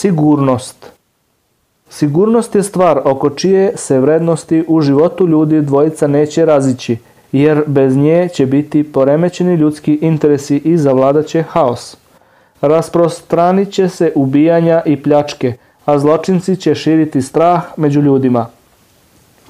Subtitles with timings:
[0.00, 0.92] Sigurnost
[1.88, 6.96] Sigurnost je stvar oko čije se vrednosti u životu ljudi dvojica neće razići,
[7.32, 11.96] jer bez nje će biti poremećeni ljudski interesi i zavladaće haos.
[12.60, 15.52] Rasprostranit će se ubijanja i pljačke,
[15.84, 18.46] a zločinci će širiti strah među ljudima.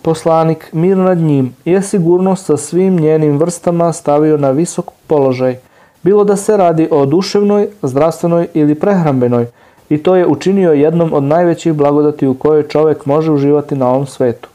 [0.03, 5.59] Poslanik, mir nad njim, je sigurnost sa svim njenim vrstama stavio na visok položaj,
[6.03, 9.47] bilo da se radi o duševnoj, zdravstvenoj ili prehrambenoj,
[9.91, 14.07] i to je učinio jednom od najvećih blagodati u kojoj čovek može uživati na ovom
[14.07, 14.49] svetu.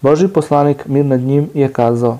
[0.00, 2.18] Boži poslanik, mir nad njim, je kazao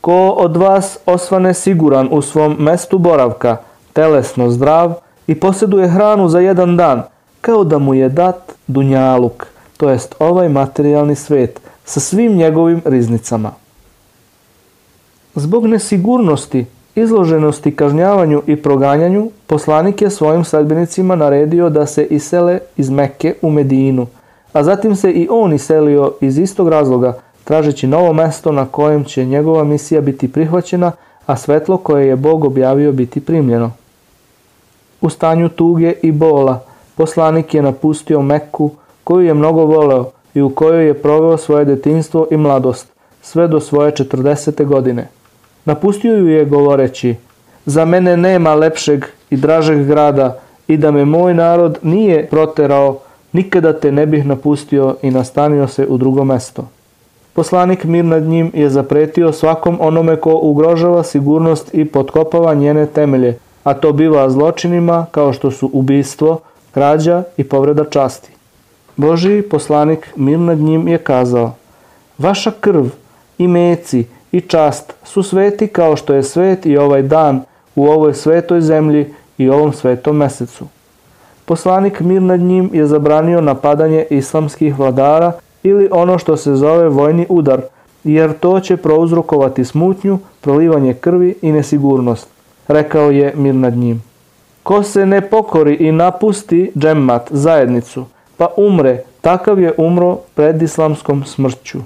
[0.00, 3.56] Ko od vas osvane siguran u svom mestu boravka,
[3.92, 4.94] telesno zdrav
[5.26, 7.02] i posjeduje hranu za jedan dan,
[7.40, 13.50] kao da mu je dat dunjaluk, to jest ovaj materijalni svet, sa svim njegovim riznicama.
[15.34, 22.90] Zbog nesigurnosti izloženosti kažnjavanju i proganjanju, poslanik je svojim sledbenicima naredio da se isele iz
[22.90, 24.06] Mekke u Medinu,
[24.52, 29.24] a zatim se i on iselio iz istog razloga, tražeći novo mesto na kojem će
[29.24, 30.92] njegova misija biti prihvaćena,
[31.26, 33.70] a svetlo koje je Bog objavio biti primljeno.
[35.00, 36.64] U stanju tuge i bola,
[36.96, 38.70] poslanik je napustio Mekku,
[39.04, 42.88] koju je mnogo voleo i u kojoj je proveo svoje detinstvo i mladost,
[43.22, 44.64] sve do svoje 40.
[44.66, 45.08] godine.
[45.64, 47.14] Napustio ju je govoreći,
[47.66, 50.38] za mene nema lepšeg i dražeg grada
[50.68, 52.98] i da me moj narod nije proterao,
[53.32, 56.68] nikada te ne bih napustio i nastanio se u drugo mesto.
[57.32, 63.38] Poslanik mir nad njim je zapretio svakom onome ko ugrožava sigurnost i potkopava njene temelje,
[63.64, 66.40] a to biva zločinima kao što su ubistvo,
[66.72, 68.30] krađa i povreda časti.
[68.96, 71.54] Boži poslanik mir nad njim je kazao,
[72.18, 72.84] vaša krv
[73.38, 77.40] i meci i čast su sveti kao što je svet i ovaj dan
[77.74, 80.66] u ovoj svetoj zemlji i ovom svetom mesecu.
[81.44, 87.26] Poslanik mir nad njim je zabranio napadanje islamskih vladara ili ono što se zove vojni
[87.28, 87.62] udar,
[88.04, 92.28] jer to će prouzrokovati smutnju, prolivanje krvi i nesigurnost,
[92.68, 94.02] rekao je mir nad njim.
[94.62, 98.04] Ko se ne pokori i napusti džemmat, zajednicu,
[98.36, 101.78] pa umre, takav je umro pred islamskom smrću.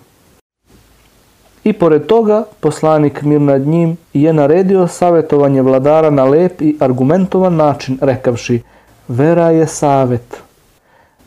[1.67, 7.57] I pored toga, poslanik mir nad njim je naredio savjetovanje vladara na lep i argumentovan
[7.57, 8.63] način, rekavši,
[9.09, 10.43] vera je savet.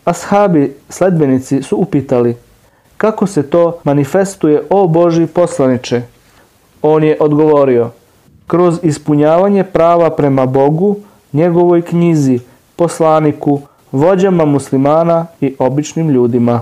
[0.05, 2.38] Ashabi, sledbenici, su upitali,
[2.97, 6.01] kako se to manifestuje o Boži poslaniče?
[6.81, 7.89] On je odgovorio,
[8.47, 10.95] kroz ispunjavanje prava prema Bogu,
[11.33, 12.39] njegovoj knjizi,
[12.75, 13.61] poslaniku,
[13.91, 16.61] vođama muslimana i običnim ljudima.